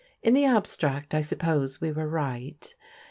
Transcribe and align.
In 0.23 0.33
the 0.33 0.45
abstract, 0.45 1.13
I 1.13 1.21
suppose, 1.21 1.79
we 1.79 1.91
were 1.91 2.07
right. 2.07 2.73